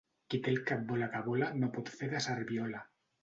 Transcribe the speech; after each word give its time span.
Qui 0.33 0.37
té 0.45 0.51
el 0.53 0.61
cap 0.69 0.81
vola 0.91 1.09
que 1.17 1.21
vola 1.27 1.51
no 1.63 1.69
pot 1.77 1.93
fer 1.99 2.09
de 2.17 2.21
serviola. 2.29 2.81